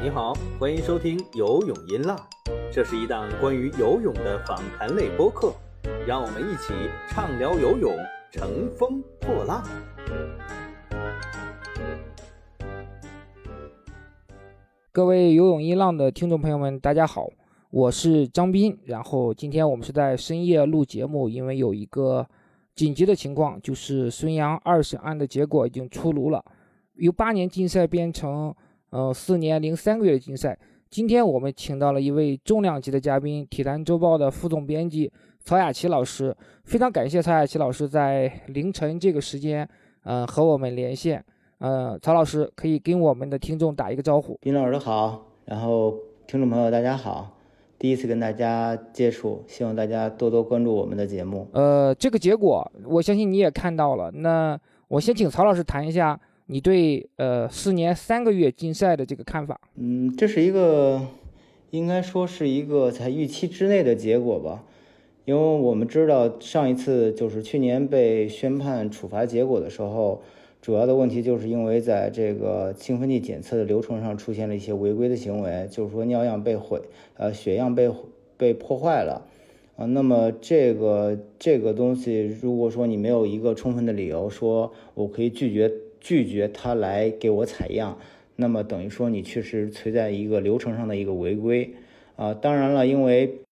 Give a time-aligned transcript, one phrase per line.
[0.00, 2.16] 你好，欢迎收听游泳音浪，
[2.70, 5.52] 这是一档关于游泳的访谈类播客，
[6.06, 6.72] 让我们一起
[7.08, 7.96] 畅聊游泳，
[8.30, 9.64] 乘风破浪。
[14.92, 17.28] 各位游泳音浪的听众朋友们，大家好，
[17.70, 18.78] 我是张斌。
[18.84, 22.28] 然后今天我们是在深夜录节目，因为有一个
[22.76, 26.44] 紧急的情况，就是孙杨二审案的结果已经出炉了，
[26.96, 28.54] 由八年禁赛变成
[28.90, 30.56] 呃四年零三个月的禁赛。
[30.88, 35.10] 今天我们请到了一位重量级的嘉宾，《体坛周报》的副总编辑
[35.40, 36.34] 曹雅琪老师。
[36.64, 39.68] 非常感谢曹雅琪老师在凌晨这个时间，
[40.04, 41.24] 呃，和我们连线。
[41.58, 44.38] 呃，曹老师可以跟我们的听众打一个招呼。
[44.42, 45.96] 斌老师好，然后
[46.26, 47.35] 听众朋友大家好，
[47.78, 51.46] 第一次跟大家接触，希望大家多多关注我们的节目。
[51.52, 54.10] 呃，这个结果我相信你也看到了。
[54.10, 54.58] 那
[54.88, 59.60] 我先请曹老师谈一下你对呃四年三个月禁赛的这个看法。
[59.76, 61.00] 嗯，这是一个
[61.70, 64.64] 应该说是一个在预期之内的结果吧，
[65.24, 70.22] 因为我们知道上一次就是去年被宣判处罚结果的时候。
[70.62, 76.82] 主要的问题就是因为在这个兴奋剂检测的流程上出现了一些违规的行为，就是说尿样被毁，
[77.16, 77.88] 呃，血样被
[78.36, 79.28] 被破坏了，
[79.76, 87.96] 啊，那么这个这个东西，如果说你没有一个充分的理由说我可以拒绝拒绝他来给我采样，
[88.34, 91.74] 那么等于说你确实存在一个流程上的一个违规，
[92.16, 93.42] 啊，当然了，因为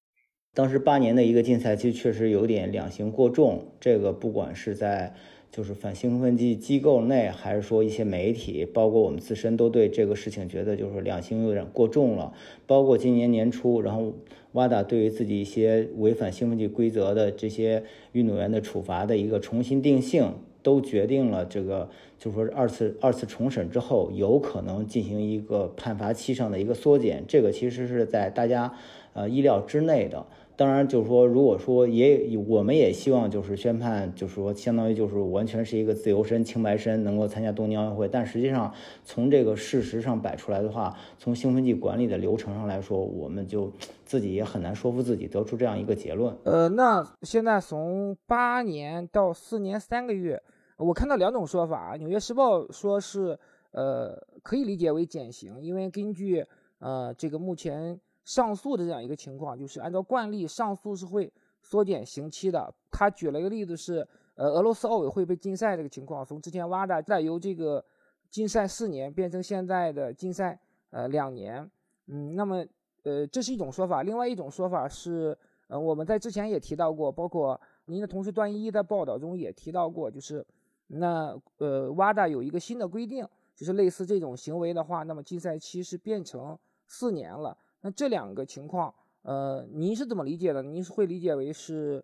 [0.53, 5.15] 当时八年的一个禁赛期确实有点两刑过重，这个不管是在。
[5.55, 12.33] 就是反兴奋剂机构内，还是说一些媒体，包括我们自身，都对这个事情觉得就是两刑有点过重了。
[12.67, 14.13] 包括今年年初，然后
[14.51, 21.89] 瓦达对于自己一些违反兴奋剂规则的这些运动员的处罚的一个重新定性，都决定了这个，
[22.19, 27.23] 就是说二次二次重审之后，有可能进行一个判罚期上的一个缩减。
[27.29, 28.75] 这个其实是在大家
[29.13, 30.27] 呃意料之内的。
[30.57, 38.07] 当然，就是说，如果说也，我们也希望就是宣判，就是说，相当于就是完全是一个自由身、清白身，能够参加东京奥运会。
[38.07, 38.73] 但实际上，
[39.05, 43.73] 从这个事实上摆出来的话，从兴奋剂管理的流程上来说，我们就
[44.05, 46.33] 自己也很难说服自己得出这样一个结论。
[46.45, 50.41] 呃，那现在从八年到四年三个月，
[50.77, 53.37] 我看到两种说法，《纽约时报》说是，
[53.73, 56.47] 呃，可以理解为减刑，因为根据
[56.79, 57.99] 呃这个目前。
[58.25, 61.31] 上诉的这样一个情况，就是按照惯例，上诉是会
[61.63, 62.73] 缩减刑期的。
[62.91, 67.85] 他举了一个例子是，呃，俄罗斯奥委会被禁赛这个情况，从之前挖的再由这个
[68.31, 70.59] 禁赛四年变成现在的禁赛
[70.91, 71.71] 呃两年。
[72.07, 72.65] 嗯，那么
[73.03, 75.37] 呃这是一种说法，另外一种说法是，
[75.69, 80.45] 呃我们在之前也提到过，包括您的同事段一在报道中也提到过，就是
[80.87, 87.57] 那呃挖的有一个新的规定，就是类似这种行为的话，那么禁赛期是变成四年了。
[87.85, 90.63] 那这两个情况，呃，您是怎么理解的？
[90.63, 92.03] 您是会理解为是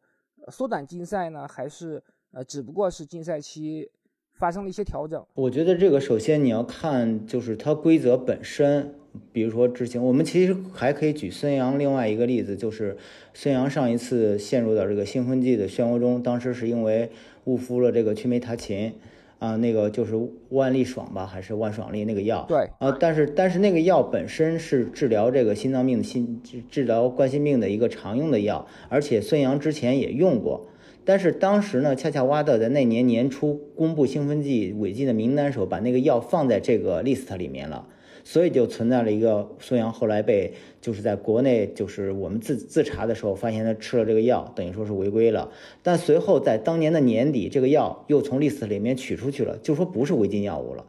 [0.49, 2.03] 缩短禁赛呢，还是
[2.33, 3.91] 呃，只不过是禁赛期
[4.35, 5.27] 发生了一些调整？
[5.33, 8.95] 我觉得这个首先你要看就是它规则本身，
[9.33, 12.99] 比如说执行，我们其实还可以举孙杨另外一个例子，就是
[13.33, 17.11] 孙杨上一次陷入到这个兴奋剂的漩涡中，当时是因为
[17.45, 18.93] 误服了这个曲美他嗪。
[19.41, 20.15] 啊，那个就是
[20.51, 22.45] 万利爽吧，还是万爽利那个药？
[22.47, 30.69] 对，啊，但是但是那个药本身是治疗这个心脏病的心治治疗冠心病的一个常用的药，而且孙杨之前也用过，
[31.07, 37.87] 但是当时呢，恰恰挖到在那年年初公布兴奋剂违禁的名单时候，把那个药放在这个 list 里面了。
[38.31, 45.51] 所以就存在了一个孙杨后来被就是在国内就是我们自自查的时候发现他吃了这个药，等于说是违规了。
[45.83, 50.87] 但随后在当年的年底，这个药又从 list 里面取出去了，就说不是违禁药物了。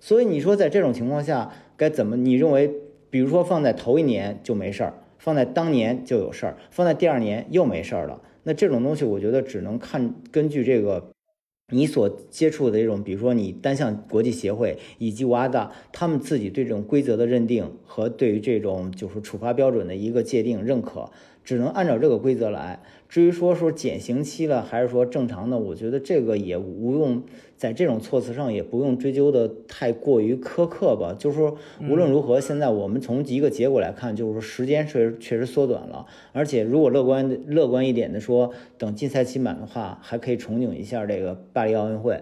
[0.00, 2.14] 所以你说在这种情况下该怎么？
[2.14, 2.70] 你认为，
[3.08, 8.20] 比如说放在头一年就没事儿，放在当年就有事儿，放在第二年又没事儿了？
[8.42, 11.11] 那这种东西我觉得只能看根据这个。
[11.72, 21.10] 你所接触的这种，比如说你单项国际协会以及瓦达，他们自己对这种规则的认定和对于这种就是处罚标准的一个界定认可。
[21.44, 22.80] 只能按照这个规则来。
[23.08, 27.24] 至于说说减刑期了，还是说正常的，我觉得这个也无用，
[27.62, 31.14] 在这种措辞上也不用追究的太过于苛刻吧。
[31.16, 31.56] 就是说，
[31.88, 36.04] 无论如何，现在我们从一个结果来看，就是说时间确实确实缩短了。
[36.32, 42.20] 而且如果乐观乐观一点的说，等禁赛期满的话，还可以憧憬一下这个巴黎奥运会。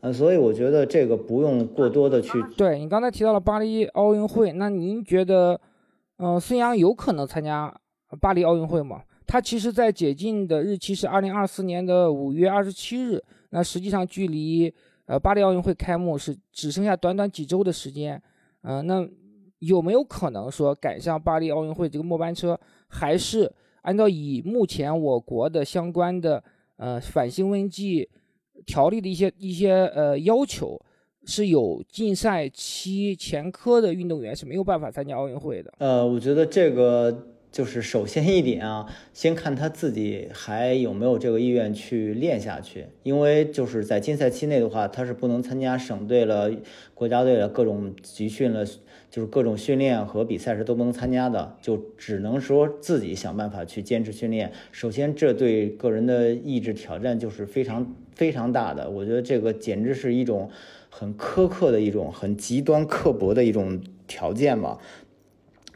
[0.00, 2.42] 呃，所以我觉得这个不用过多的去。
[2.56, 5.60] 对你刚才提到了巴黎奥运会，那您觉得，
[6.16, 7.78] 嗯，孙杨有可能参加？
[8.22, 9.02] 巴黎奥运会吗？
[9.26, 14.72] 他其实在解禁的日期是二零二四年的五月二十七日，那实际上距离
[15.06, 18.22] 呃，巴黎奥运会开幕是只剩下短短几周的时间，
[18.62, 19.08] 嗯，那
[19.60, 22.58] 有没有可能说赶上巴黎奥运会这个末班车，
[22.88, 23.50] 还是
[23.82, 26.42] 按照以目前我国的相关的
[26.76, 28.08] 呃反兴奋剂
[28.66, 30.78] 条例的一些一些呃要求，
[31.24, 35.72] 是有禁赛期前科的运动员是没有办法参加奥运会的？
[35.78, 37.34] 呃，我觉得这个。
[37.50, 46.50] 就是首先一点啊，先看他自己还有没有这个意愿去练下去，因为就是在禁赛期内的话，他是不能参加省队了、
[46.94, 48.64] 国家队的各种集训了，
[49.10, 54.52] 就是各种训练和比赛是都不能参加的，就只能说自己想办法去坚持训练。
[54.70, 60.50] 首先，这对个人的意志挑战就是非常非常大的，我觉得这个简直是一种
[60.90, 64.78] 很苛刻的一种、很极端刻薄的一种条件吧。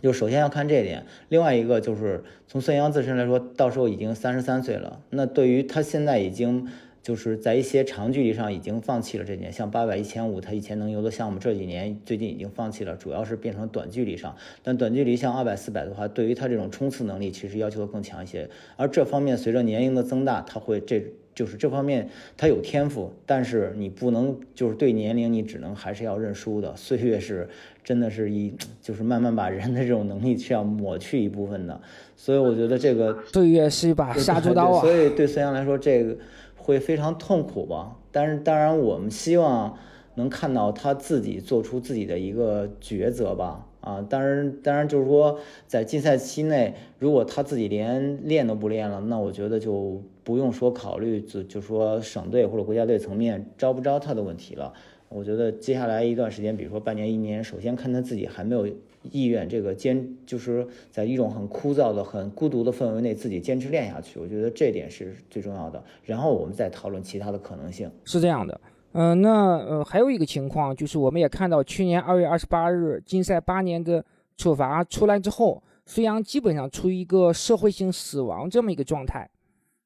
[0.03, 6.69] 就首先要看这一点，另外一个就是从孙杨自身来说，到时候已经三十三岁了，那对于他现在已经
[7.03, 14.37] 就是在一些长距离上已经放弃了这年，像八百、一千五，他以前能游的项目，这几年最近已经放弃了，主要是变成短距离上。
[14.63, 18.51] 但短距离像二百、四百的话，对于他这种冲刺能力，其实要求更强一些。
[18.77, 21.03] 而这方面随着年龄的增大，他会这。
[21.35, 26.77] 就是这方面他有天赋，但是你不能就是对年龄你只能还是要认输的。
[26.77, 27.49] 岁月是
[27.83, 31.81] 真的是一 就是慢慢把人的这种能力是要抹去一部分的，
[32.17, 34.81] 所以我觉得这个岁月是一把杀猪刀啊。
[34.81, 36.17] 所以对孙杨来说这个
[36.57, 37.97] 会非常痛苦吧。
[38.11, 39.77] 但是当然我们希望
[40.17, 43.67] 能看到他自己做出自己的一个抉择吧。
[43.81, 54.73] 啊，当然，当然就是说，在禁赛期内，如果他自己连练都不练了，那我觉得就不用说考虑，就就说省队或者国家队层面招不招他的问题了。
[55.09, 58.67] 我觉得接下来一段时间，比如说半年、一年，首先看他自己还没有
[59.11, 64.19] 意愿，这个坚就是在一种很枯燥的、很孤独的氛围内自己坚持练下去。
[64.19, 65.85] 我觉得这点是最重要的。
[66.05, 67.91] 然后我们再讨论其他的可能性。
[68.05, 68.59] 是这样的。
[68.93, 74.03] 嗯，那呃还有一个情况就是，我们也看到去年二月二十八日禁赛八年的
[74.39, 79.29] 处罚出来之后，孙杨基本上处于一个社会性死亡这么一个状态。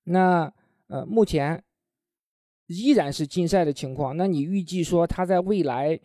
[0.06, 0.52] 那
[0.88, 1.62] 呃目前
[2.66, 4.16] 依然是禁赛的情况。
[4.16, 5.98] 那你预计说他在未来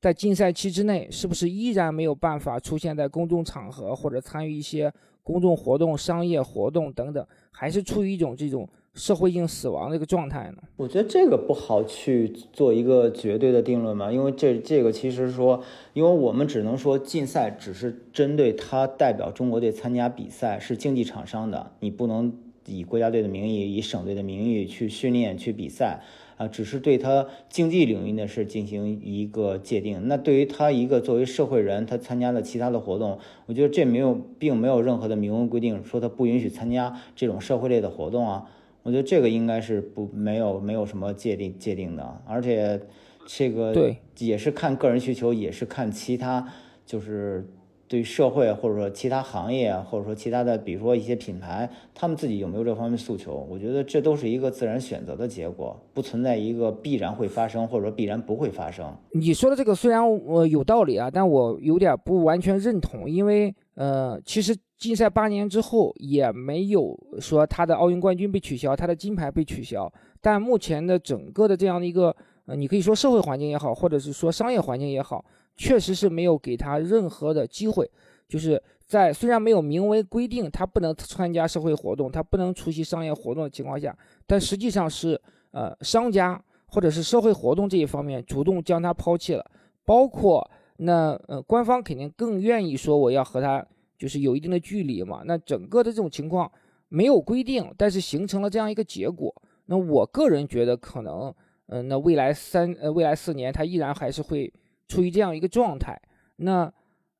[0.00, 4.92] 在禁赛期之内，是不是依然没有办法出现在公众场合或者参与一些
[5.22, 8.68] 公众活动、商业活动等等，还是处于一种这种？
[8.94, 10.62] 社会性死亡的一个状态呢？
[10.76, 15.60] 我觉得这个不好去做一个绝对的定论嘛，因为这这个其实说，
[15.94, 22.32] 因为我们只能说禁赛只是针对他代表中国队参加比赛是竞技场上的，你不能
[22.66, 26.00] 以国家队的名义、以省队的名义去训练、去比赛
[26.36, 30.08] 啊，只是对他竞技领域的是进行一个界定。
[30.08, 38.46] 那对于他一个作为社会人，他参加了其他的活动，我觉得这没有，并没有任何的明文规定说他不允许参加这种社会类的活动啊。
[38.82, 42.78] 我觉得这个应该是不没有没有什么界定界定的，而且
[43.26, 46.52] 这个对也是看个人需求，也是看其他
[46.84, 47.48] 就是
[47.86, 53.46] 对社会或者说其他行业啊或者说其他的，比如说一些品牌，他们自己有没有这方面诉求？
[53.50, 58.94] 我觉得这都是一个自然选择的结果，不存在一个必然会发生或者说必然不会发生。
[59.12, 64.56] 你说的这个虽然我有道理啊，但我有点不完全认同，因为呃，其实。
[64.76, 69.90] 禁赛八年之后，也没有说他的奥运冠军被取消，他的金牌被取消。
[70.20, 72.14] 但目前的整个的这样的一个，
[72.44, 75.24] 呃，你可以说社会环境也好，或者是说商业环境也好，
[75.56, 77.90] 确实是没有给他任何的机会。
[78.28, 83.96] 就是在虽然没有明文规定他不能参加社会活动，他不能出席商业活动的情况下，
[84.26, 85.20] 但实际上是，
[85.52, 89.44] 呃，商家或者是社会活动这一方面主动将他抛弃了。
[89.84, 93.64] 包括那，呃，官方肯定更愿意说我要和他。
[93.96, 96.50] 就是有一定的距离嘛，那整个的这种情况
[96.88, 99.32] 没有规定，但是形成了这样一个结果。
[99.66, 101.32] 那我个人觉得可能，
[101.68, 104.52] 嗯，那未来三呃未来四年他依然还是会
[104.88, 106.00] 处于这样一个状态。
[106.36, 106.72] 那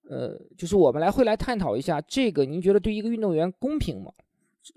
[0.09, 4.13] 呃，就是我们来会来探讨一下这个，您觉得对一个运动员公平吗？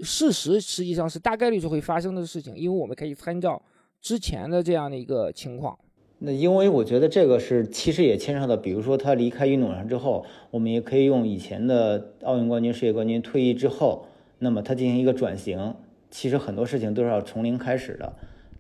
[0.03, 3.62] 事实实际上是大概率是会发生的事情，因为我们可以参照
[4.01, 5.77] 之前的这样的一个情况。
[6.20, 14.08] 那因为我觉得这个是其实也牵涉到，比如说他离开运动场之后，我们也可以用以前的奥运冠军、世界冠军退役之后，
[14.39, 15.75] 那么他进行一个转型，
[16.10, 18.13] 其实很多事情都是要从零开始的。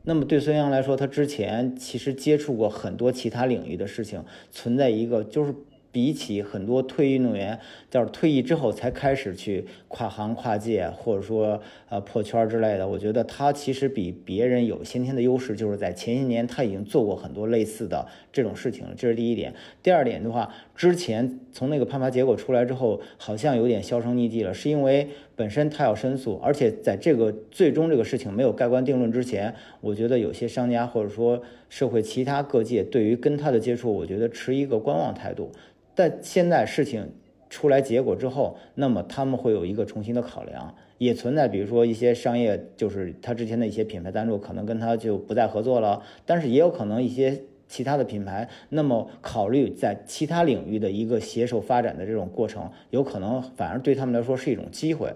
[0.07, 5.53] 那么对孙杨来说，他之前其实接触过很多其他领域的事情，存在一个就是。
[5.89, 7.59] 比起很多退役运动员，
[7.89, 11.59] 就是退役之后才开始去跨行跨界，或者说
[11.89, 19.55] 呃破圈之类的，我觉得他其实比别人有先天的优势，就是在前些年他已经做过很多类似的这种事情，这是第一点。
[19.81, 35.51] 第二点的话，之前从那个判罚结果出来之后，好像有点销声匿迹了，是因为本身他要申诉，而且在这个最终这个事情没有盖棺定论之前，我觉得有些商家或者说社会其他各界对于跟他的接触，我觉得持一个观望态度。
[35.95, 37.09] 但现在事情
[37.49, 47.41] 出来结果之后，那么他们会有一个重新的考量，也存在比如说一些商业，就是他之前的一些品牌赞助可能跟他就不再合作了，但是也有可能一些。
[47.67, 55.13] 其他的品牌，那么考虑在其他领域的一个携手发展的这种过程，有可能反而对他们来说是一种机会。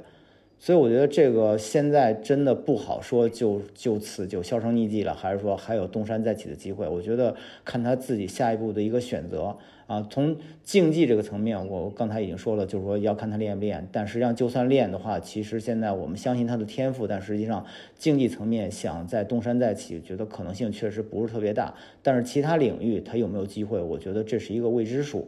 [0.63, 6.87] 所以我觉得这个现在真的不好说，就就此就销声匿迹了，还是说还有东山再起的机会？
[6.87, 10.05] 我觉得看他自己下一步的一个选择啊。
[10.07, 13.89] 从竞技这个层面，我刚才已经说了，就是说要看他练不练。
[13.91, 17.65] 但实际上，就算练的话，其实现在我们相信他的天赋，但实际上
[17.97, 21.73] 竞技层面想在东山再起，觉得可能性确实不是特别大。
[22.03, 23.81] 但是其他领域他有没有机会？
[23.81, 25.27] 我觉得这是一个未知数。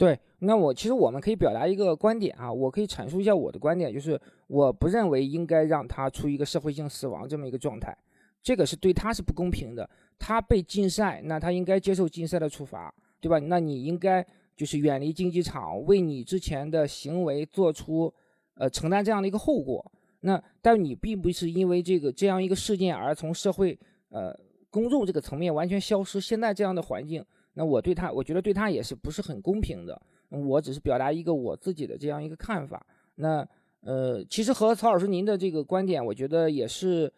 [0.00, 7.94] 对，那我其实我们可以表达一个观点啊，我可以阐述一下我的观点，就是我不认为应该让他出一个社会性死亡这么一个状态，
[8.42, 9.86] 这个是对他是不公平的。
[10.18, 12.90] 他被禁赛，那他应该接受禁赛的处罚，
[13.20, 13.38] 对吧？
[13.40, 14.26] 那你应该
[14.56, 18.10] 就是远离竞技场，为你之前的行为做出
[18.54, 19.84] 呃承担这样的一个后果。
[20.20, 23.78] 那但你并不是因为这个这样一个事件而从社会
[24.08, 24.34] 呃
[24.70, 26.18] 公众这个层面完全消失。
[26.18, 27.22] 现在这样的环境。
[27.60, 30.00] 那我对他，我觉得对他也是不是很公平的。
[30.30, 32.86] 我只是表达一个我自己的这样一个看法。
[33.16, 33.46] 那
[33.82, 37.12] 呃，其实和曹老师您的这个观点，我觉得也是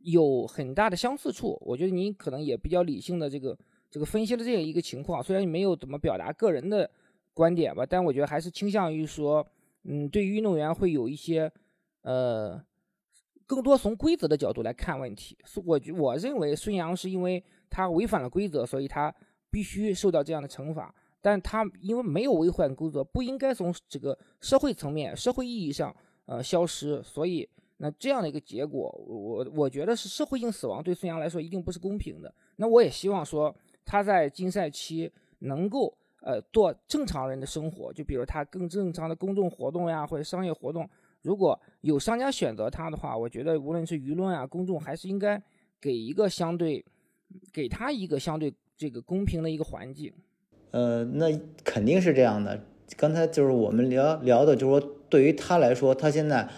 [0.00, 1.58] 有很大的相似处。
[1.60, 3.54] 我觉得您可能也比较理性的这个
[3.90, 5.22] 这个分析了这样一个情况。
[5.22, 6.90] 虽然你没有怎么表达个人的
[7.34, 9.46] 观点吧，但我觉得还是倾向于说，
[9.82, 11.52] 嗯，对于运动员会有一些
[12.00, 12.58] 呃，
[13.44, 15.36] 更多从规则的角度来看问题。
[15.66, 19.14] 我我认为孙杨是因为他违反了规则，所以他。
[19.54, 20.92] 必须受到这样的惩罚，
[21.22, 25.94] 但他因为没有违反规则，不应该从这个社会层面、社会意义上
[26.26, 27.00] 呃消失。
[27.04, 32.34] 所以，那这样的一个结果，我我觉得是社会性死亡，对孙杨来说一定不是公平的。
[32.56, 35.08] 那我也希望说他在禁赛期
[35.38, 40.90] 能够呃做正常人的生活，就比如他更正常的公众活动呀，或者商业活动。
[41.22, 45.40] 如果有商家选择他的话，我觉得无论是舆论啊、公众，还是应该
[45.80, 46.84] 给一个相对，
[47.52, 48.52] 给他一个相对。
[48.76, 50.12] 这个公平的一个环境，
[50.72, 51.26] 呃，那
[51.62, 52.64] 肯定是这样的。
[52.96, 56.48] 刚才就是我们聊聊的，就是说对于他来说，他现在，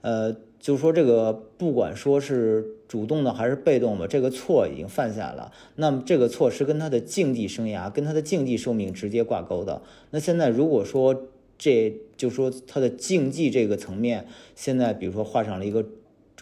[0.00, 5.52] 呃，就是说这个不管说是主动的还是被动的，这个错已经犯下了。
[5.76, 9.82] 那么这个错是跟他的竞技生涯、跟他的竞技寿命直接挂钩的。
[10.10, 15.86] 那现在如果说这就说他的竞技这个层面，现在比如说画上了一个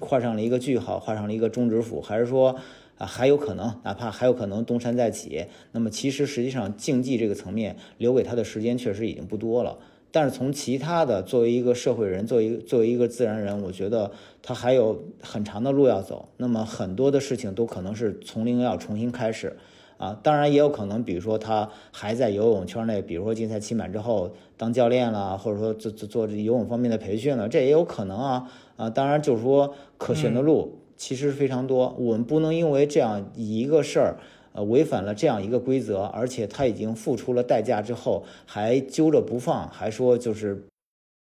[0.01, 2.57] 画上了一个句号，画上了一个终止符，还是说？
[2.97, 5.45] 啊，还有可能，哪怕还有可能东山再起。
[5.73, 9.77] 那么，其实实际上竞技这个层面留给他的时间确实已经不多了。
[10.13, 16.29] 但是从其他的，作为一个社会人，作为作为一个自然人，我觉得他还有很长的路要走。
[16.37, 19.57] 那么很多的事情都可能是从零要重新开始。
[19.97, 28.49] 啊，当然也有可能，比如说他还在游泳圈内，比如说竞赛期满之后当教练了，或者说做做做游泳方面的培训了，这也有可能啊。
[28.77, 30.79] 啊，当然就是说可选的路。
[30.97, 34.17] 其实非常多，我们不能因为这样一个事儿，
[34.53, 40.65] 呃，违反了这样一个规则，而且他已经付出了代价之后，还揪着不放，还说就是，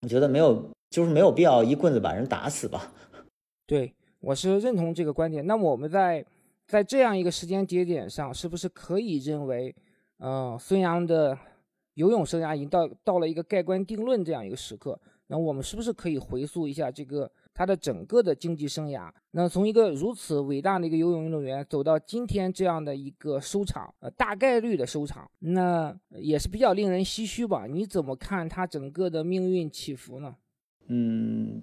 [0.04, 2.94] 我觉得没有，就是没有必要一棍子把人打死吧。
[3.66, 5.46] 对，我是认同这个观点。
[5.48, 6.24] 那我们在
[6.68, 9.76] 在这样一个时间节点上，是不是可以认为，
[10.20, 11.36] 嗯，孙杨的
[11.96, 15.00] 游泳生涯已经到到了一个盖棺定论这样一个时刻？
[15.28, 17.32] 那我们是不是可以回溯一下这个？
[17.58, 27.66] 他的整个的竞技生涯，那从一个如此伟大的一个游泳运动员走到今天这样的一个收场，呃，大概率的收场，那也是比较令人唏嘘吧？
[27.66, 30.36] 你怎么看他整个的命运起伏呢？
[30.88, 31.62] 嗯，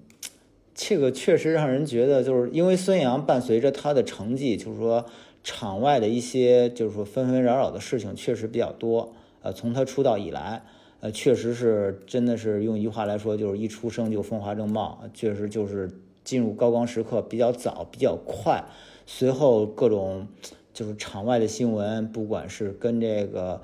[0.72, 5.04] 这个确实让人觉得，就是因为孙杨伴随着他的成绩，就是说
[5.44, 9.12] 场外的一些就是说纷纷扰扰的事情确实比较多。
[9.42, 10.64] 呃，从他出道以来。
[11.02, 15.90] 呃，确实是，真的是用一句话来说，就是一出生就风华正茂，确实就是
[16.22, 18.64] 进入高光时刻比较早，比较快。
[19.04, 20.28] 随后各种
[20.72, 23.60] 就是场外的新闻，不管是跟这个，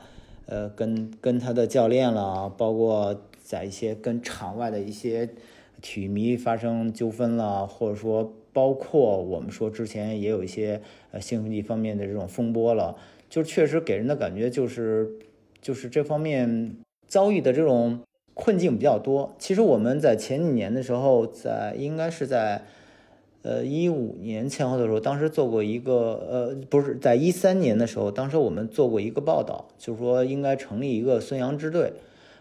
[0.47, 5.31] 呃，跟跟他的教练了，包括在一些跟场外的一些
[5.81, 12.97] 体育迷发生纠纷了，或者说包括我们说之前也有一些呃兴奋剂方面的这种风波了，
[13.31, 15.09] 就确实给人的感觉就是
[15.63, 16.79] 就是这方面。
[17.09, 17.99] 遭遇的这种
[18.35, 19.35] 困境比较多。
[19.39, 22.63] 其实我们在前几年的时候，在应该是在，
[23.43, 25.95] 呃一五年前后的时候，当时做过一个，
[26.31, 31.93] 呃不是在一三年的时候，当时我们做过一个报道，就是说应该成立一个孙杨支队，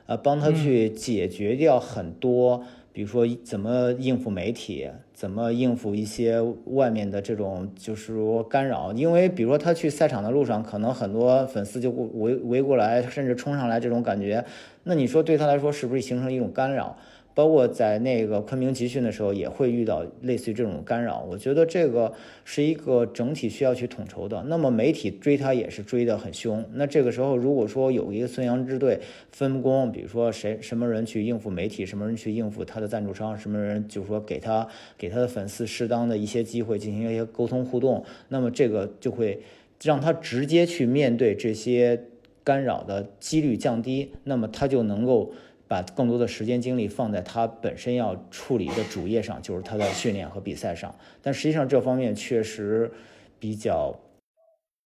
[0.05, 8.93] 呃帮他去解决掉很多，比如说怎么应付媒体，怎么应付一些外面的这种就是说干扰。
[8.93, 14.45] 因为比如说他去赛场的路上，可能很多粉丝就围围过来，甚至冲上来这种感觉，
[14.83, 16.95] 那你说对他来说是不是形成一种干扰？
[17.37, 21.23] 包括在那个昆明集训的时候，也会遇到类似于这种干扰。
[21.29, 22.11] 我觉得这个
[22.43, 24.43] 是一个整体需要去统筹的。
[24.47, 26.65] 那么媒体追他也是追得很凶。
[26.73, 28.99] 那这个时候，如果说有一个孙杨支队
[29.31, 34.67] 分工，比如说谁什么人去应付媒体，什么人去应付他的赞助商，什么人就是说给他
[34.97, 39.39] 给他的粉丝适当的一些机会进行一些沟通互动，那么这个就会
[39.83, 42.01] 让他直接去面对这些
[42.43, 45.31] 干扰的几率降低，那么他就能够。
[45.67, 50.95] 把更多的时间精力放在他本身要处理的主业上，就是他的训练和比赛上。
[51.21, 52.89] 但实际上这方面确实
[53.37, 53.93] 比较，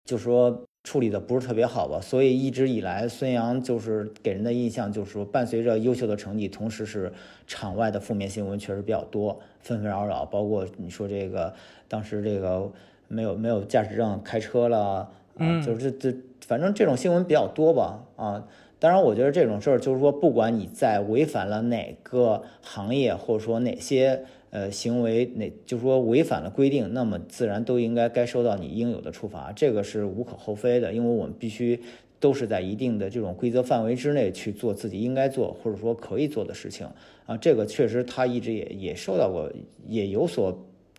[0.05, 2.01] 就说处理的不是特别好吧。
[2.01, 7.13] 所以一直以来，孙杨就是给人的印象就是说，伴随着优秀的成绩，同时是
[7.47, 10.25] 场外的负面新闻确实比较多，纷纷扰扰。
[10.25, 11.55] 包括你说这个
[11.87, 12.73] 当时这个
[13.09, 18.49] 没有没有驾驶证开车了，啊，就是这这反正这种新闻比较多吧，啊。
[18.83, 30.93] 当然，我觉得这种事儿就是说，不管你在违反了哪个行业，或者说哪些呃行为，哪就是说违反了规定，那么自然都应该该受到你应有的处罚，这个是无可厚非的。
[30.93, 31.81] 因为我们必须
[32.19, 36.85] 都是在一定的这种规则范围之内去做自己应该做或者说可以做的事情
[37.25, 37.37] 啊。
[37.37, 39.49] 这个确实他一直也也受到过，
[39.87, 40.53] 也有所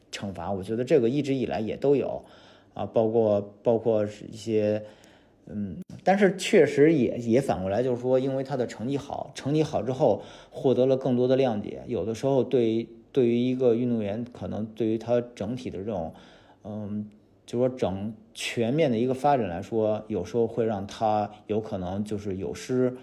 [0.09, 0.49] 惩罚。
[0.49, 2.23] 我觉得这个一直以来也都有
[2.73, 4.81] 啊，包括包括一些。
[5.45, 11.83] 嗯，但是确实也也反过来，就是说，因为他的成绩好，成绩好之后获得了更多的谅解。
[11.87, 16.13] 有的时候，对于对于一个运动员，可能对于他整体的这种，
[16.63, 17.09] 嗯，
[17.45, 22.95] 就说整全面的一个发展来说，有时候会让他有可能就是有失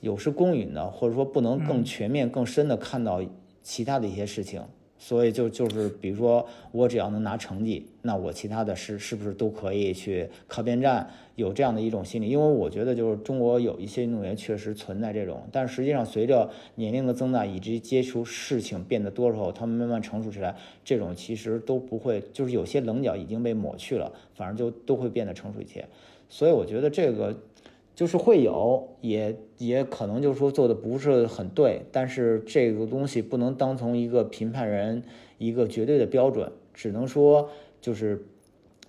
[0.00, 3.22] 有失公允的，或者说不能更全面、更深的看到
[3.62, 4.60] 其他的一些事情。
[5.04, 11.10] 所以就就是，比如说我只要能拿成绩，那我其他的是是不是都可以去靠边站？
[11.34, 25.84] 有这样的一种心理，因为我觉得就是中国有一些运动员确实存在这种，但实际上随着年龄的增大以及接触事情变得多之后，他们慢慢成熟起来，这种其实都不会，就是有些棱角已经被抹去了，反而就都会变得成熟一些。
[26.28, 27.36] 所以我觉得这个。
[27.94, 35.02] 就是会有，也也可能就是说做的不是很对，但是这个东西不能当从一个评判人
[35.36, 37.50] 一个绝对的标准，只能说
[37.82, 38.24] 就是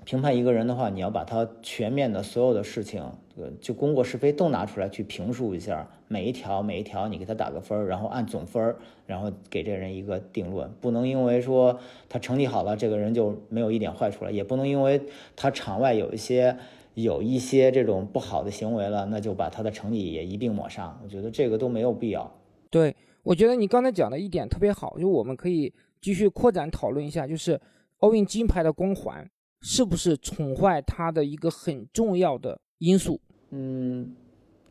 [0.06, 3.04] 评判一个人的话，你要把他全面的所有的事情，
[3.36, 8.74] 呃，就功过是非都拿出来去评述一下，每一条每一条你给他打个分，然后按总分，
[9.06, 15.02] 然后给这人一个定论，不能因为说他成绩好了，这个人就没有一点坏处了，也不能因为
[15.36, 16.58] 他场外有一些。
[16.96, 21.00] 有一些这种不好的行为了，那就把他的成绩也一并抹杀。
[21.04, 22.32] 我觉得这个都没有必要。
[22.70, 27.60] 对，我觉得你刚才讲的一点特别好，就我们可以继续扩展讨论一下，就是
[28.00, 29.28] 奥运金牌的光环
[29.62, 33.20] 是不是宠坏他的一个很重要的因素？
[33.50, 34.14] 嗯，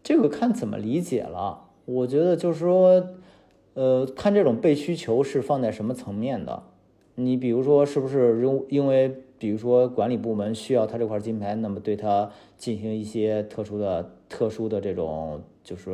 [0.03, 1.71] 这个看怎么理解了。
[1.85, 3.05] 我觉得就是说，
[3.75, 6.63] 呃，看这种被需求是放在什么层面的。
[7.17, 9.25] 你比如说，是不是因因为？
[9.43, 15.91] 比如说管理部门需要他这块金牌，那么对他进行一些特殊的、特殊的这种，就是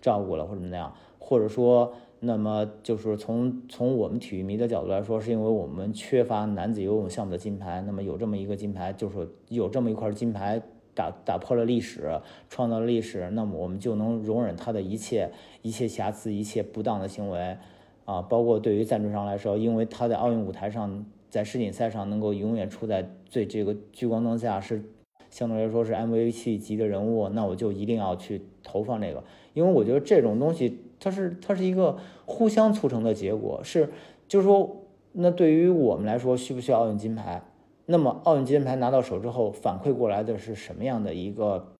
[0.00, 10.62] 照顾了或者怎么样，或者说，那么就是从从我们体育迷的角度来说，是因为我们缺乏男子游泳项目的金牌，那么有这么一个金牌，就是有这么一块金牌
[10.94, 15.28] 打打破了历史，创造了历史，那么我们就能容忍他的一切
[15.62, 17.56] 一切瑕疵、一切不当的行为，
[18.04, 21.04] 啊，包括对于赞助商来说，因为他在奥运舞台上。
[21.32, 24.84] 在世锦赛上能够永远处在最这个聚光灯下，是
[25.30, 33.88] 相对来说是 MVP 级的人物，那我就一定要去投放这个，因为我觉得这种东西它是它是一个互相促成的结果，是
[34.28, 37.42] 就是说，那对于我们来说需不需要奥运金牌？
[37.86, 41.72] 那么奥运金牌拿到手之后，反馈过来的是什么样的一个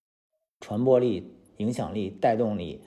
[0.61, 2.81] 传播力、影响力、带动力？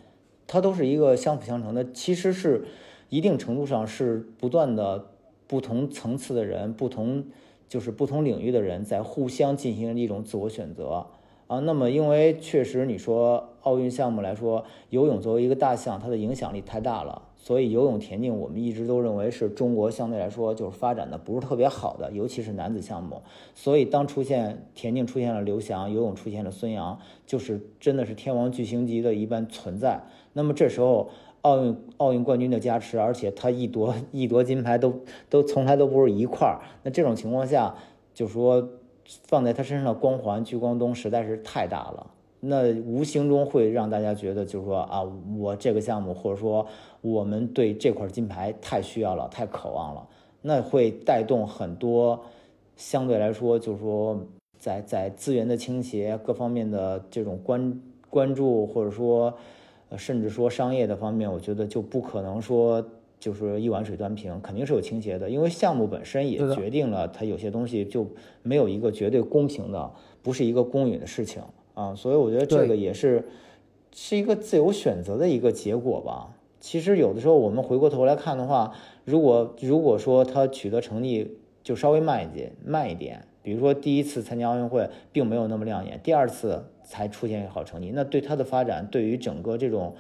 [0.48, 2.66] 它都是一个相辅相成的，其实是
[3.10, 5.12] 一定程度上是不断的。
[5.48, 7.24] 不同层次的人，不同
[7.68, 11.06] 就是不同领域的人在互相进行一种自我选择
[11.48, 11.60] 啊。
[11.60, 23.22] 那么，因为确实你说奥运项目来说，游泳作为一个大项，它的影响力太大了，所以游泳田径我们一直都认为是中国相对来说就是发展的不是特别好的，尤其是男子项目。
[23.54, 30.02] 所以当出现田径出现了刘翔，游泳出现了孙杨，就是真的是天王巨星级的一般存在。
[30.34, 31.10] 那么这时候。
[31.46, 34.92] 奥运奥运冠军的加持，而且他一夺一夺金牌都
[35.30, 36.60] 都从来都不是一块儿。
[36.82, 37.76] 那这种情况下，
[38.16, 38.68] 就说
[39.28, 42.08] 放在他身上的光环聚光灯实在是太大了。
[42.40, 45.04] 那无形中会让大家觉得，就是说啊，
[45.38, 46.66] 我这个项目或者说
[47.02, 50.08] 我们对这块金牌太需要了，太渴望了，
[50.42, 52.20] 那会带动很多
[52.76, 54.20] 相对来说，就是说
[54.58, 57.80] 在在资源的倾斜各方面的这种关
[58.10, 59.32] 关注，或者说
[59.90, 62.86] 呃甚至说商业的方面，我觉得就不可能说
[63.20, 68.08] 就是一碗水端平，肯定是有倾斜的，因为项目本身也决定了它有些东西就
[68.44, 71.42] 没有一个绝对公平的，不是一个公允的事情。
[71.74, 73.28] 啊，所以我觉得这个也是
[73.94, 76.34] 是一个自由选择的一个结果吧。
[76.62, 78.72] 其实有的时候我们回过头来看的话，
[79.04, 89.94] 如果如果说他取得成绩就稍微慢一点，慢一点，比如说第一次参加奥运会并没有那么亮眼，第二次才出现好成绩，那对他的发展，对于整个这种，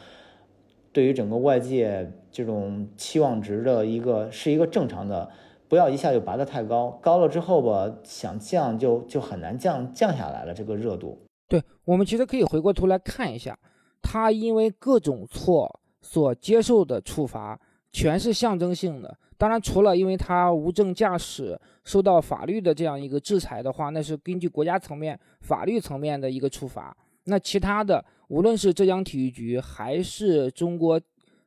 [0.93, 5.29] 对于整个外界这种期望值的一个是一个正常的，
[5.67, 11.17] 不要一下就拔得太高，高了之后吧，想降就就很难降降下来了这个热度。
[11.47, 13.57] 对我们其实可以回过头来看一下，
[14.01, 17.59] 他因为各种错所接受的处罚
[17.95, 19.17] 全是象征性的。
[19.37, 26.95] 当然，除了因为他无证驾驶受到法律的这样一个制裁的话，那是根据国家层面法律层面的一个处罚。
[27.23, 30.99] 那其他的，无论是浙江体育局还是中国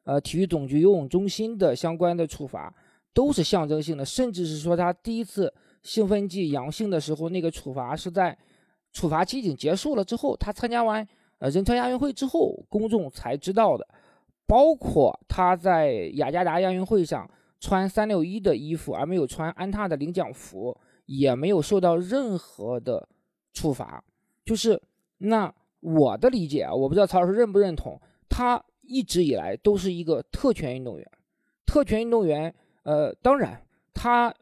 [0.05, 2.75] 呃体育总局游泳中心的相关的处罚，
[3.13, 4.03] 都是象征性的。
[4.03, 8.37] 甚至是说他第一次兴奋剂阳性的时候，那个处罚是在。
[8.91, 11.07] 处罚期已经结束了之后，他参加完
[11.41, 13.87] 呃仁川亚运会之后，公众才知道的。
[14.49, 17.31] 包括他在雅加达亚运会上
[17.61, 23.09] 穿三六一的衣服，而没有穿安踏的领奖服，也没有受到任何的
[23.53, 24.03] 处罚。
[24.45, 24.81] 就是
[25.19, 31.07] 那我的理解啊，我不知道曹老师认不认同，他一直以来都是一个特权运动员。
[31.67, 34.35] 特权运动员，呃，当然他。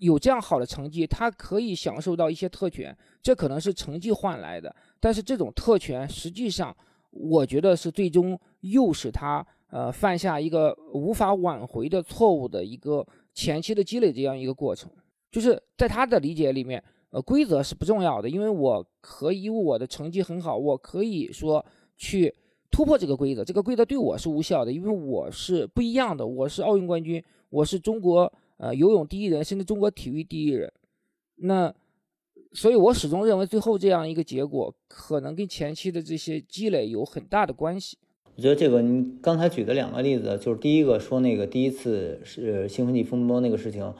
[0.00, 4.72] 有这样好的成绩，他可以享受到一些特权，这可能是成绩换来的。
[5.00, 6.72] 但是这种特权实际上，
[7.18, 14.90] 我觉得是最终诱使他呃犯下一个无法挽回的错误的一个前期的积累这样一个过程。
[15.30, 21.64] 就是在他的理解里面，呃，规则是不重要的，因为我可以我的成绩很好，我可以说
[21.96, 22.34] 去
[22.70, 28.32] 突破这个规则，这个规则对我是无效的，因为我是不一样的，我是奥运冠军，我是中国。
[28.60, 30.68] 呃，游泳第一人，甚至中国体育第一人，
[31.36, 31.72] 那，
[32.52, 37.98] 所以我始终认为最后这样一个结果，可能跟前期的这些积累有很大的关系。
[38.36, 43.92] 我觉得这个你刚才举的两个例子，就是第一个说那个第一次是兴奋剂风波那个事情，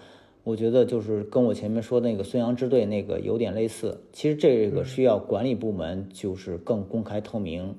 [0.45, 4.01] 我觉得就是跟我前面说那个孙杨支队那个有点类似。
[4.13, 7.75] 其实这个需要管理部门就是更公开透明，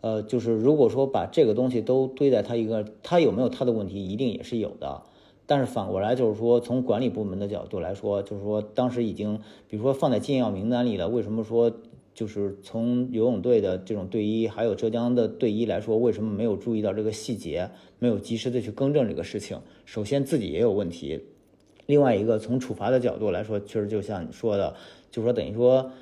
[0.00, 5.02] 呃，就是如果说把这个东西都堆在他一个，他有没有他的问题，一定也是有的。
[5.48, 11.72] 但是反过来就是说，从管理部门的角度来说，就是说当时已经，比如说放在禁药名单里了，为什么说
[12.12, 19.60] 就是从游泳队的这种队医，还有浙江的队医来说，为什么没有注意到这个细节，没有及时的去更正这个事情？
[19.84, 21.20] 首先自己也有问题，
[21.86, 24.74] 另外一个从处罚的角度来说，确实就像你说的，
[25.12, 25.92] 就是说等于说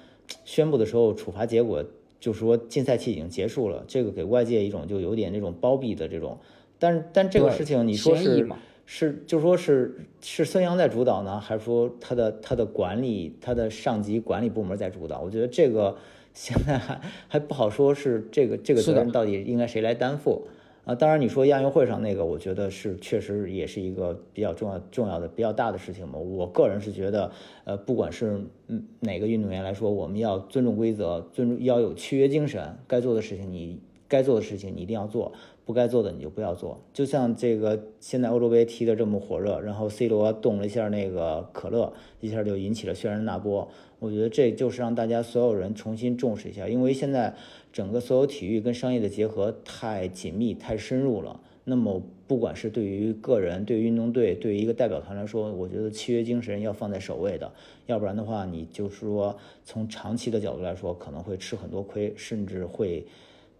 [0.46, 1.84] 宣布的时候处罚结果，
[2.18, 6.38] 就是说禁赛期已经结束了，这个给外界一种就有点那种包庇的这种，
[6.78, 8.48] 但但这个事情你说是。
[8.86, 15.20] 是，就说是是孙杨在主导呢，还是说他的他的管理，他的上级管理部门在主导？
[15.20, 15.96] 我觉得这个
[16.34, 20.46] 现在还还不好说，是这个这个责任到底应该谁来担负
[20.84, 20.94] 啊？
[20.94, 26.18] 当然你说亚运会上那个，我觉得是确实也是一个比较重要重要的比较大的事情嘛。
[26.18, 27.30] 我个人是觉得，
[27.64, 35.32] 呃，不管是嗯哪个运动员来说，我们要尊重规则，尊重要有契约精神，该做的事情你该做的事情你一定要做。
[35.64, 43.66] 不该做的你就不要做，就像这个现在欧洲杯踢得这么火热，然后 C 罗动了一下那个可乐，一下就引起了轩然大波。
[43.98, 47.34] 我觉得这就是让大家所有人重新重视一下，因为现在
[47.72, 51.40] 整个所有体育跟商业的结合太紧密、太深入了。
[51.64, 57.50] 那么不管是对于个人、对于运动队、对于一个代表团来说，我觉得契约精神要放在首位的，
[57.86, 63.06] 要不然的话，你就是说从长期的角度来说，可能会吃很多亏，甚至会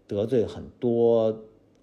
[0.05, 1.35] 得罪很多。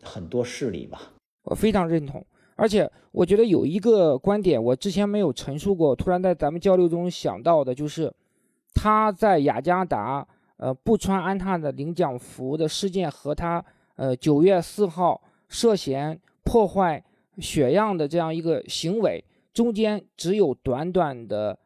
[0.02, 1.12] 很多势力吧，
[1.44, 2.24] 我非常认同，
[2.56, 8.12] 而且我觉得有一个观点我之前没有陈述过，突然在咱们交流中想到的，就是
[8.74, 13.64] 他在雅加达呃不穿安踏的领奖服的事件和他
[13.96, 17.02] 呃九月四号涉嫌破坏
[17.38, 21.58] 血样的这样一个行为中间只有短短的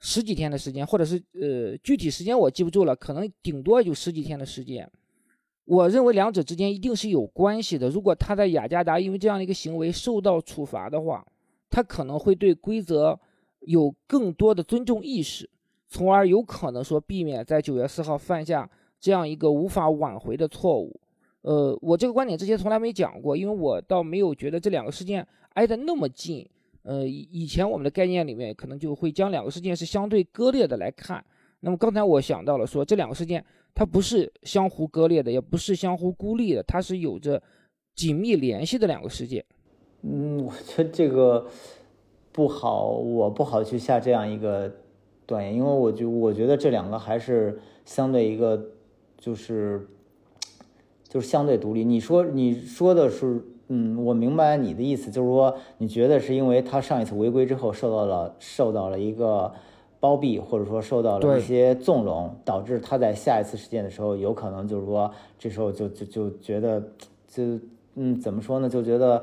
[0.00, 4.90] 十几天的时间，或者是呃具体时间我记不住了，可能顶多也就十几天的时间。
[5.64, 7.88] 我认为两者之间一定是有关系的。
[7.88, 11.24] 如果他在雅加达因为这样的一个行为受到处罚的话，
[11.70, 13.18] 他可能会对规则
[13.60, 15.48] 有更多的尊重意识，
[15.88, 18.68] 从而有可能说避免在九月四号犯下
[19.00, 21.00] 这样一个无法挽回的错误。
[21.42, 26.48] 呃，我这个观点之前从来没讲过，因为我倒没有觉得这两个事件挨得那么近。
[26.82, 31.24] 呃，以以前我们的概念里面可能就会将两个事件是相对割裂的来看。
[31.60, 33.44] 那么刚才我想到了说，这两个事件
[33.74, 37.42] 它不是相互割裂的，也不是相互孤立的，它是有着
[37.94, 39.44] 紧密联系的两个世界。
[40.02, 41.46] 嗯，我觉得这个
[42.32, 44.72] 不好，我不好去下这样一个
[45.26, 48.70] 断言，因为我觉我觉得这两个还是相对一个
[49.18, 49.86] 就是
[51.08, 51.84] 就是相对独立。
[51.84, 53.44] 你说你说的是。
[53.68, 59.50] 嗯，我明白你的意思，就是说你觉得是因为他上一次违规之后受到了受到了一个
[60.02, 66.82] 包庇，或者说受到了一些纵容，导致他在下一次事件的时候，有可能就是说这时候就就就觉得
[67.28, 67.44] 就
[67.94, 69.22] 嗯怎么说呢，就觉得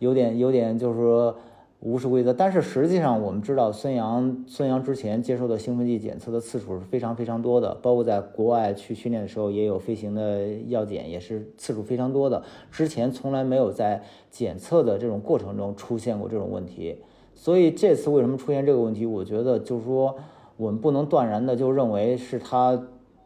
[0.00, 1.34] 有点有点就是说。
[1.80, 12.42] 无视规则，但是实际上我们知道，孙杨孙杨之前接受的兴奋剂检测的次数是非常非常多的，包括在国外去训练的时候也有飞行的药检，也是次数非常多的。
[12.72, 16.96] 之前从来没有在检测的这种过程中出现过这种问题，
[17.36, 19.06] 所以这次为什么出现这个问题？
[19.06, 20.16] 我觉得就是说，
[20.56, 22.76] 我们不能断然的就认为是他，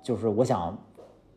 [0.02, 0.76] 就是我想。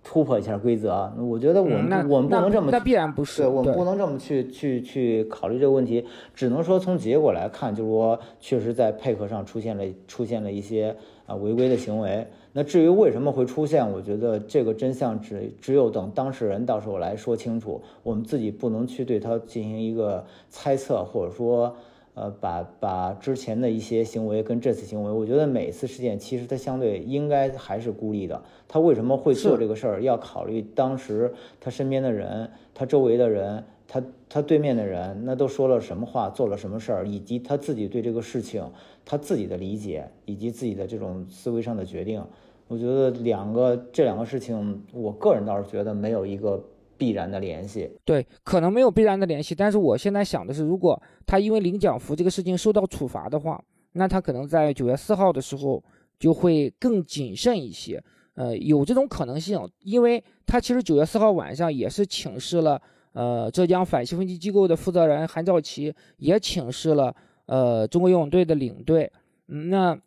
[0.05, 6.05] 突破一下规则，我觉得我们我们不能这么，那必然不是，对，我们不能这么去去去考虑这个问题，
[6.35, 10.93] 只能说从结果来看，就是说确实在配合上出现了出现了一些
[11.25, 12.27] 啊违规的行为。
[12.51, 21.73] 那至于为什么会出现，我觉得这个真相只只有等当事人到时候来说清楚，我们自己不能去对他进行一个猜测，或者说。
[22.15, 28.43] 呃，把把之前的一些行为跟这次行为，我觉得每次事件其实它相对应该还是孤立的。
[28.67, 30.01] 他为什么会做这个事儿？
[30.01, 38.63] 要考虑当时他身边的人、他周围的人、他他对面的人，那都说了什么话，做了什么事儿，以及他自己对这个事情
[39.03, 42.23] 他自己的理解，以及自己的这种思维上的决定。
[42.67, 46.63] 我觉得两个这两个事情，我个人倒是觉得没有一个。
[46.97, 53.61] 必然的联系，对，可能没有必然的联系，但是我现在想的是，如果他因为领奖服这个事情受到处罚的话，
[53.93, 55.83] 那他可能在九月四号的时候
[56.17, 58.03] 就会更谨慎一些，
[58.35, 62.81] 呃，有这种可能性，因为他其实九月四号晚上也是请示了，
[63.13, 69.11] 呃，浙江反兴奋剂机构的负责人韩兆奇，也请示了，呃，中国游泳队的领队，
[69.45, 69.97] 那，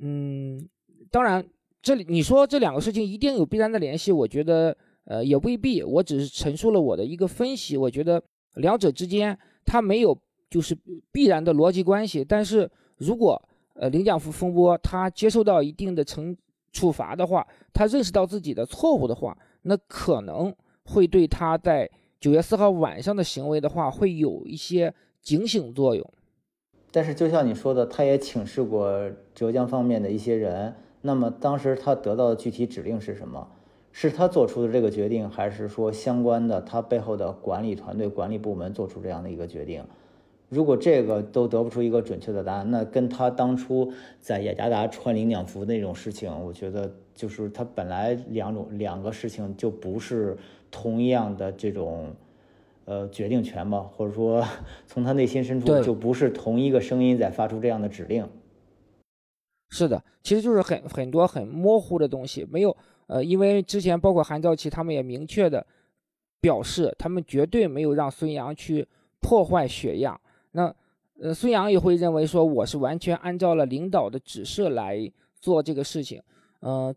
[0.00, 0.68] 嗯，
[1.10, 1.44] 当然，
[1.80, 4.76] 这里你说这两个事情一定有必然的联系，我觉得。
[5.04, 7.76] 呃，也未必，我只是陈述了我的一个分析。
[7.76, 8.22] 我觉得
[8.54, 10.16] 两者之间它没有
[10.48, 10.76] 就是
[11.10, 12.24] 必然的逻辑关系。
[12.24, 13.40] 但是如果
[13.74, 16.36] 呃林奖福风波他接受到一定的惩
[16.72, 26.08] 处罚的话，他认识到自己的错误的话，那可能会对他在九月四号晚上的行为的话会有一些警醒作用。
[26.90, 33.48] 但是就像你说的，他也请示过浙江方面的一些人，那么当时他得到的具体指令是什么？
[33.92, 39.84] 是他做出的这个决定，还是说相关的他背后的管理团队、管理部门做出这样的一个决定？
[40.48, 50.36] 如果这个都得不出一个准确的答案，那跟他当初在雅加达穿领奖服那种事情，我觉得就是他本来两种两个事情就不是
[50.70, 52.14] 同样的这种
[52.84, 54.46] 呃决定权吧，或者说
[54.86, 58.28] 从他内心深处就不是同一个声音在发出这样的指令。
[59.70, 62.76] 是的，其实就是很很多很模糊的东西，没有。
[63.12, 65.66] 呃，因为之前包括韩兆奇他们也明确的
[66.40, 68.88] 表示，他们绝对没有让孙杨去
[69.20, 70.18] 破坏血样。
[70.52, 70.74] 那
[71.20, 76.22] 呃，孙杨也会认为说，我是完全按照了领导的指示来做这个事情。
[76.62, 76.94] 嗯，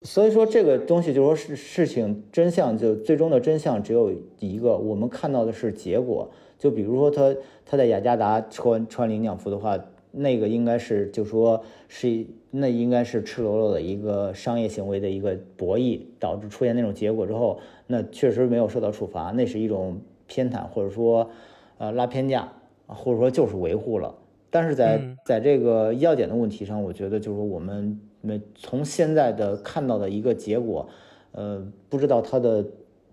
[0.00, 6.30] 所以说这个东西就说是事情真相，就最终的真相只有一个，我们看到的是结果。
[6.58, 9.78] 就比如说他他在雅加达穿穿领奖服的话。
[10.12, 21.30] 那个应该是，就说是那应该是赤裸裸的一个商业行为的一个博弈，导致出现那种结果之后，那确实没有受到处罚，那是一种偏袒或者说，
[21.78, 22.52] 呃拉偏架，
[22.86, 24.14] 或者说就是维护了。
[24.50, 30.88] 但是在在这个药检的问题上，我觉得就是说我们没从现在的看到的一个结果，
[31.30, 32.64] 呃不知道它的，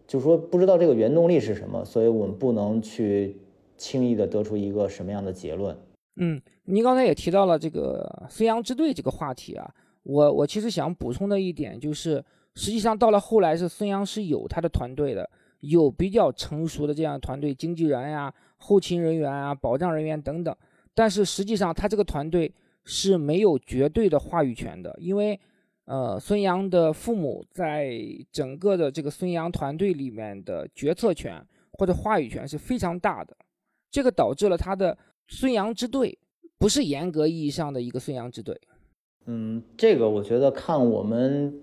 [0.07, 3.37] 就是说不知道这个原动力是什么，所以我们不能去
[3.77, 5.77] 轻易的得出一个什么样的结论。
[6.19, 12.23] 嗯，您刚才也提到了这个孙杨支队这个话题啊，我我其实想补充的一点就是，
[12.55, 20.55] 实际上到了后来是孙杨是有他的团队的，有比较成熟的这样团队，经纪人呀、后勤人员啊、保障人员等等，
[20.95, 22.51] 但是实际上他这个团队
[22.83, 25.39] 是没有绝对的话语权的，因为
[25.85, 27.95] 呃，孙杨的父母在
[28.31, 33.37] 整个的这个孙杨团队里面的决策权或者话语权是非常大的，
[33.91, 34.97] 这个导致了他的。
[35.27, 36.17] 孙杨支队
[36.57, 38.59] 不是严格意义上的一个孙杨支队。
[39.25, 41.53] 嗯，这个我觉得看我们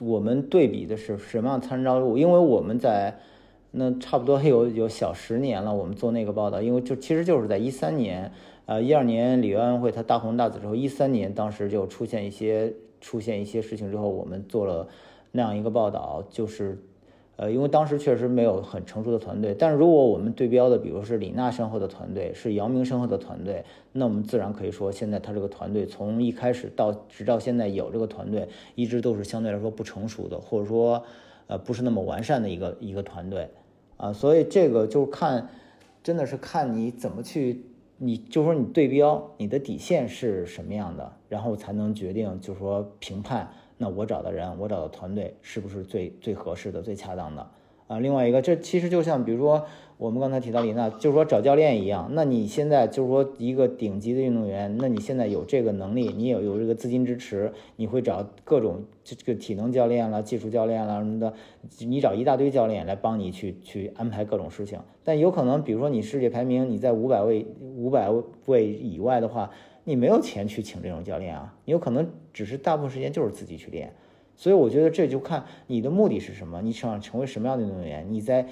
[0.00, 2.18] 我们对比的是什么样参照物？
[2.18, 3.16] 因为我们在
[3.70, 8.30] 那差不多有有小十年了，我们做那个报道，因为就其实就是在一三年，
[8.66, 14.88] 呃，一二年里约奥运会它大红大紫之后，一三年当时就出现一些出现一些事情之后，我们做了
[15.30, 16.76] 那样一个报道，就是。
[17.36, 31.02] 呃，因为当时确实没有很成熟的团队，但是如果我们对标的，比如是李娜身后的团队，是姚明身后的团队，那我们自然可以说，现在他这个团队从一开始到直到现在有这个团队，一直都是相对来说不成熟的，或者说，
[31.46, 33.48] 呃，不是那么完善的一个一个团队，
[33.96, 35.48] 啊，所以这个就是看，
[36.02, 37.64] 真的是看你怎么去，
[37.96, 43.50] 你就说你对标你的底线是什么样的，然后才能决定，就是说评判。
[43.82, 47.44] 那我找的人，我找的团队是不是最最合适的、最恰当的
[47.88, 47.98] 啊？
[47.98, 49.66] 另外一个，这其实就像比如说
[49.98, 52.08] 我们刚才提到李娜，就是说找教练一样。
[52.12, 61.34] 那你现在就是说一个顶级的运动员，那你现在有这个能力，你有有这个资金支持，你会找各种这个体能教练了、技术教练了什么的，
[61.80, 64.78] 你找一大堆教练来帮你去去安排各种事情。
[65.02, 68.08] 但有可能，比如说你世界排名你在五百位五百
[68.46, 69.50] 位以外的话。
[69.84, 73.92] 你没有钱去请这种教练啊，你有可能只是大部分时间就是自己去练，
[74.36, 78.46] 所以我觉得这就看你的目的是什么，你想成为什么样的运动员，你在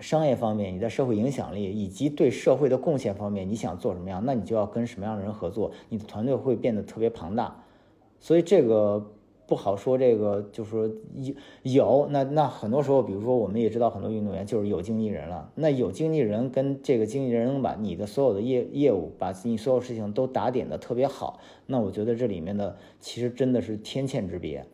[0.00, 7.64] 商业方面，你在社会影响力以及对社会的贡献方面，你想做什么样，那你就要跟什么样的人合作，你的团队会变得特别庞大，
[8.18, 9.12] 所以这个。
[9.50, 11.34] 不好说这个，就是说有
[11.64, 15.50] 有那那很多时候，比如说我们也知道很多运动员就是有经纪人了。
[15.56, 24.64] 那有经纪人跟这个经纪人把你的所有的业业务，把你所有事情都打点的特别好，那我觉得这里面的其实真的是天堑之别。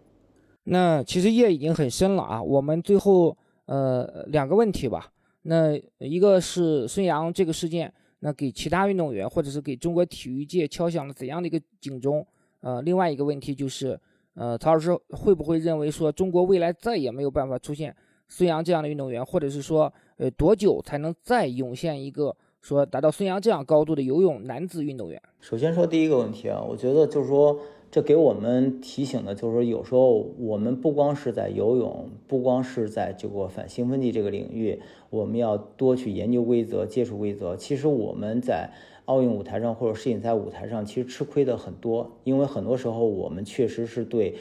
[0.65, 2.43] 那其实业已经很深了啊。
[2.43, 3.35] 我们最后
[3.65, 5.11] 呃两个问题吧。
[5.41, 12.27] 那一个是孙杨这个事件，那给其他运动员或者是给中国体育界敲响了怎样的一个警钟？
[12.61, 13.99] 呃，另外一个问题就是。
[14.37, 17.97] 呃，曹老师会不会认为说中国未来再也没有办法出现
[18.29, 25.19] 孙杨这样的运动员，或者是说，呃，多久才能再涌现一个说达到孙杨这样高度的游泳男子运动员？
[25.41, 27.59] 首先说第一个问题啊，我觉得就是说，
[27.91, 37.57] 这给我们提醒的就是说，有时候我们不光是在游泳，不光是在这个反兴奋剂这个领域，我们要多去研究规则、接触规则。
[37.57, 38.71] 其实我们在。
[39.07, 44.37] 奥运舞台上或者世锦赛舞台上，其实吃亏的很多，因为很多时候我们确实是对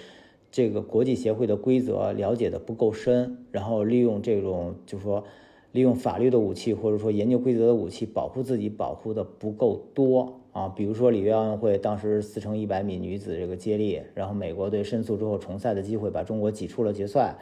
[0.51, 5.23] 这个国际协会的规则了解的不够深，然后利用这种就是说
[5.71, 10.67] 利用法律的武器或者说研究规则的武器保护自己保护的不够多啊。
[10.69, 17.35] 比如说里约奥运会当时四乘一百米女子这个接力，然后美国队申诉之后重赛的机会把中国挤出了决赛。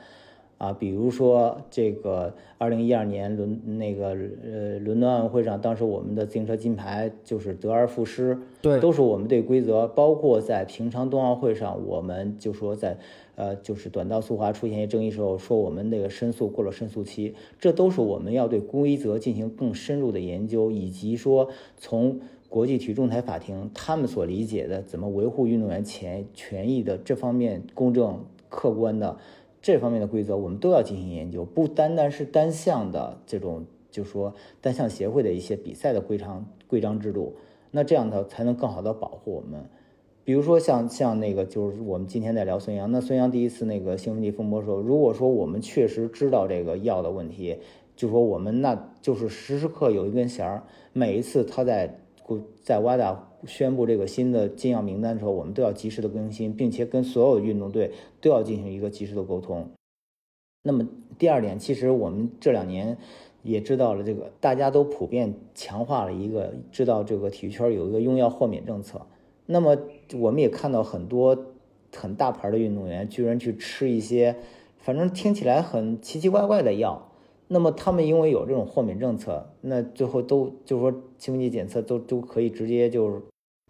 [0.58, 4.10] 啊，比如说这个二零一二年伦那个
[4.44, 9.88] 呃伦敦奥运会上，当时我们的自行车金牌就是得而复失，对，都是我们对规则。
[9.90, 12.98] 包括在平昌冬奥会上，我们就说在
[13.36, 29.18] 呃就是短道速滑出现一些争议时候，说我们那个申诉过了申诉期，这都是我们要对规则进行更深入的研究，以及说从国际体育仲裁法庭他们所理解的怎么维护运动员权权益的这方面公正客观的。
[29.64, 37.34] 这方面的规则我们都要进行研究，不单单是单项的这种，就说单项协会的一些比赛的规章规章制度，
[37.72, 39.64] 那这样的才能更好的保护我们。
[40.26, 47.58] 比如说像像那个，就是我们今天在聊孙杨，那孙杨第一次那个兴奋剂风波的时候，如果说我们确实知道这个药的问题，
[47.96, 52.00] 就说我们那就是时时刻有一根弦儿，每一次他在
[52.62, 59.70] 在 WADA 宣布这个新的禁药名单的时候，我们都要及时的更新，并且跟所有运动队都要进行一个及时的沟通。
[60.64, 62.98] 那么第二点，其实我们这两年
[63.42, 69.06] 也知道了，这个大家都普遍强化了一个知道这个体育圈有一个用药豁免政策。
[69.46, 69.78] 那么
[70.20, 71.38] 我们也看到很多
[71.94, 74.38] 很大牌的运动员居然去吃一些，
[74.78, 77.10] 反正听起来很奇奇怪怪的药。
[77.50, 83.22] 那么他们因为有这种豁免政策，那最后都就是说兴奋剂检测都都可以直接就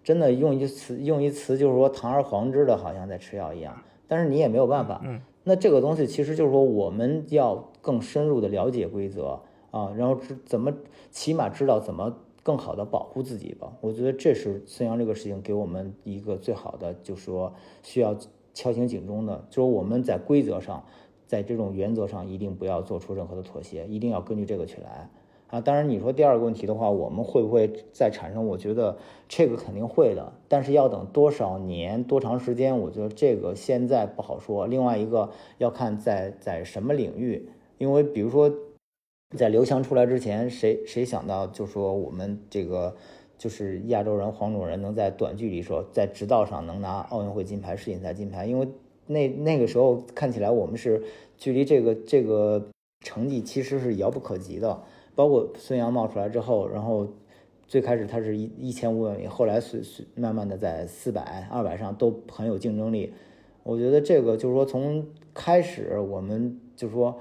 [0.04, 5.02] 真的用一词用一词就是说堂而皇之的好像在吃药一样，但是你也没有办法。
[5.04, 9.40] 嗯，那这个东西其实就是说我们要更深入的了解规则
[9.72, 10.74] 啊，然后知怎么
[11.10, 13.72] 起码知道怎么更好的保护自己吧。
[13.82, 18.16] 我觉得这是孙杨这个事情给我们一个最好的，就是说需要
[18.54, 20.84] 敲醒警钟的，就是我们在规则上。
[21.26, 25.10] 在这种原则上，一定不要做出任何的妥协，一定要根据这个去来
[25.54, 25.62] 啊。
[25.62, 28.48] 当然，你说第二个问题的话，我们会不会再产生？
[28.48, 28.98] 我觉得
[29.30, 34.66] 这个肯定会的，但是要等多少年、多长时间，我觉得这个现在不好说。
[34.66, 35.30] 另外一个
[35.60, 37.48] 要看在在什么领域，
[37.78, 38.52] 因为比如说
[39.38, 42.96] 在刘翔出来之前，谁谁想到就说我们这个
[43.38, 48.68] 就是亚洲人、黄种人能在短距离时候在直道上能拿奥运会金牌、世锦赛金牌，因为。
[49.06, 51.04] 那那个时候看起来我们是
[51.38, 52.70] 距离这个这个
[53.02, 54.82] 成绩其实是遥不可及的。
[55.16, 57.08] 包括孙杨冒出来之后，然后
[57.68, 63.14] 最开始他是一一千五百米，后来随随慢慢的在四百、二百上都很有竞争力。
[63.64, 67.18] 我觉得这个就是说从开始我们就是说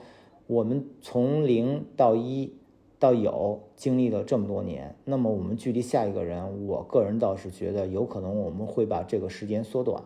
[0.46, 2.52] 我们从零到一
[2.98, 10.02] 到有经历了这么多年，那么我们距离下一个人，我个人倒是觉得有可能我们会把这个时间缩短，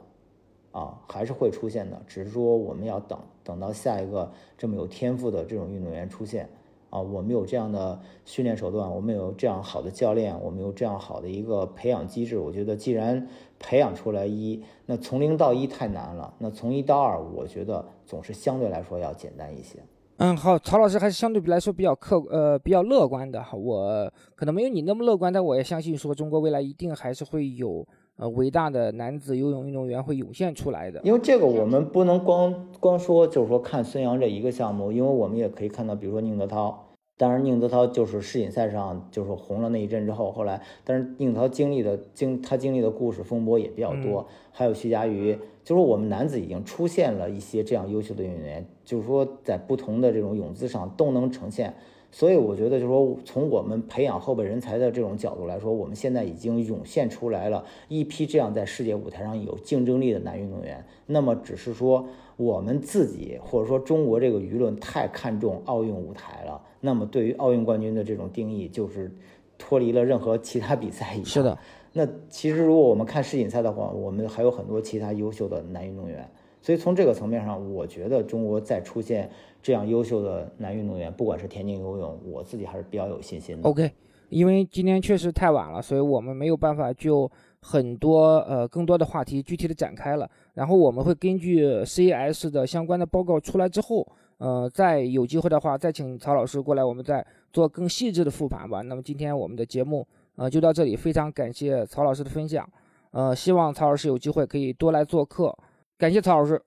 [0.72, 6.48] 啊，还是会出现的，只是说我们要等等到下一个这么有天赋的这种运动员出现。
[6.90, 12.38] 啊，我们有这样的训练手段，我们有这样好的教练，我们有这样好的一个培养机制。
[12.38, 13.26] 我觉得，既然
[13.58, 19.78] 培养出来一，那从零到一太难了，那从一到二，我觉得总是相对来说要简单一些。
[20.18, 23.44] 嗯，好，曹老师还是相对来说比较客呃比较乐观的。
[23.52, 27.86] 我可能没有你那么乐观，但我也相信说中国未来一定还是会有。
[28.16, 31.00] 呃，伟大的男子游泳运动员会涌现出来的。
[31.04, 36.82] 因为这个，我们不能光光说，就是说看孙杨这一个项目，因为我们也可以看到，比如说宁泽涛。
[37.18, 44.26] 当然，宁泽涛就是世锦赛上就是红了那一阵之后，后来，但是宁泽涛经历的经他经历的故事风波也比较多。
[44.50, 51.74] 还有徐嘉余，就是我们男子已经出现了一些这样优秀的运动员，就是说在不同的这种泳姿上都能呈现。
[52.16, 60.82] 所以我觉得，就是说，从我们培养后备人才的这种角度来说，我们现在已经涌现出来了一批这样在世界舞台上有竞争力的男运动员。
[61.04, 62.06] 那么，只是说
[62.38, 66.58] 我们自己或者说中国这个舆论太看重奥运舞台了。
[66.80, 69.12] 那么，对于奥运冠军的这种定义，就是
[69.58, 71.26] 脱离了任何其他比赛一样。
[71.26, 71.58] 是的。
[71.92, 76.26] 那其实，如果我们看世锦赛的话，我们还有很多其他优秀的男运动员。
[76.66, 79.30] 所以从这个层面上，我觉得中国再出现
[79.62, 83.68] 这样优秀的男运动员，不管是田径、游泳，我自己还是比较有信心的。
[83.68, 83.88] OK，
[84.30, 90.28] 因为今天确实太晚了，所以我们没有办法就很多呃更多的话题具体的展开了。
[90.54, 94.04] 然后我们会根据 CS 的相关的报告出来之后，
[94.38, 98.82] 呃，再有机会的话，再请曹老师过来，我们再做更细致的复盘吧。
[98.82, 100.04] 那么今天我们的节目
[100.34, 102.68] 呃就到这里，非常感谢曹老师的分享，
[103.12, 105.56] 呃，希望曹老师有机会可以多来做客。
[105.98, 106.60] 感谢曹老师，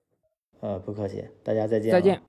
[0.60, 1.90] 呃，不客气，大家再见。
[1.92, 2.20] 再见。